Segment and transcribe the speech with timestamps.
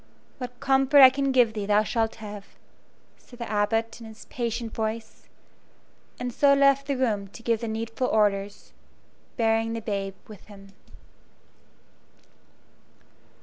[0.39, 2.47] "What comfort I can give thee thou shalt have,"
[3.19, 5.29] said the Abbot, in his patient voice,
[6.19, 8.73] and so left the room to give the needful orders,
[9.37, 10.69] bearing the babe with him.